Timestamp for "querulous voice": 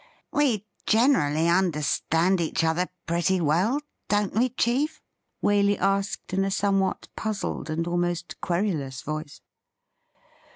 8.41-9.41